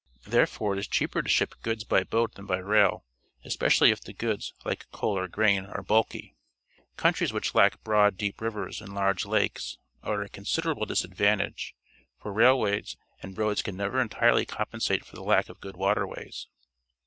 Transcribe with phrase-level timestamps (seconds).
[0.25, 3.05] Therefore it is cheaper to ship goods by boat than by rail,
[3.45, 6.35] especially if the goods, like coal or grain, are bulky.
[6.97, 11.75] Countries which lack broad, deep rivers and large lakes are at a considerable disadvantage,
[12.19, 16.47] for railways and roads can never entirely compensate for the lack of good watei^ways.